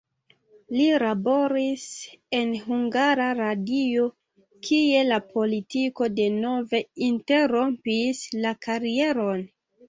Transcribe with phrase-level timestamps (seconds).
[0.75, 1.83] Li laboris
[2.37, 4.07] en Hungara Radio,
[4.69, 9.47] kie la politiko denove interrompis la karieron.